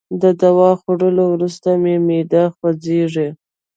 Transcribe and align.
د 0.21 0.23
دوا 0.41 0.69
خوړولو 0.79 1.23
وروسته 1.33 1.69
مي 1.83 1.95
معده 2.07 2.43
خوږیږي. 2.55 3.29